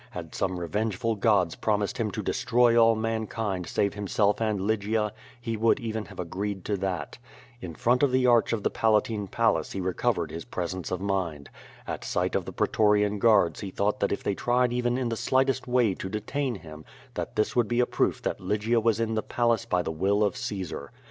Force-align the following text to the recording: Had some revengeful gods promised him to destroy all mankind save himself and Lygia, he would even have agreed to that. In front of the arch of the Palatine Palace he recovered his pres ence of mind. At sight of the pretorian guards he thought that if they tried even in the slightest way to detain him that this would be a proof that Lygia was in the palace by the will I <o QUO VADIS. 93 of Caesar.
Had 0.09 0.33
some 0.33 0.59
revengeful 0.59 1.15
gods 1.17 1.53
promised 1.55 1.99
him 1.99 2.09
to 2.09 2.23
destroy 2.23 2.75
all 2.75 2.95
mankind 2.95 3.67
save 3.67 3.93
himself 3.93 4.41
and 4.41 4.59
Lygia, 4.59 5.13
he 5.39 5.55
would 5.55 5.79
even 5.79 6.05
have 6.05 6.19
agreed 6.19 6.65
to 6.65 6.77
that. 6.77 7.19
In 7.61 7.75
front 7.75 8.01
of 8.01 8.11
the 8.11 8.25
arch 8.25 8.51
of 8.51 8.63
the 8.63 8.71
Palatine 8.71 9.27
Palace 9.27 9.73
he 9.73 9.79
recovered 9.79 10.31
his 10.31 10.43
pres 10.43 10.73
ence 10.73 10.89
of 10.89 11.01
mind. 11.01 11.51
At 11.85 12.03
sight 12.03 12.33
of 12.33 12.45
the 12.45 12.51
pretorian 12.51 13.19
guards 13.19 13.59
he 13.59 13.69
thought 13.69 13.99
that 13.99 14.11
if 14.11 14.23
they 14.23 14.33
tried 14.33 14.73
even 14.73 14.97
in 14.97 15.09
the 15.09 15.15
slightest 15.15 15.67
way 15.67 15.93
to 15.93 16.09
detain 16.09 16.55
him 16.55 16.83
that 17.13 17.35
this 17.35 17.55
would 17.55 17.67
be 17.67 17.79
a 17.79 17.85
proof 17.85 18.23
that 18.23 18.41
Lygia 18.41 18.79
was 18.79 18.99
in 18.99 19.13
the 19.13 19.21
palace 19.21 19.65
by 19.65 19.83
the 19.83 19.91
will 19.91 20.23
I 20.23 20.25
<o 20.25 20.31
QUO 20.31 20.31
VADIS. 20.31 20.31
93 20.31 20.31
of 20.31 20.37
Caesar. 20.65 20.91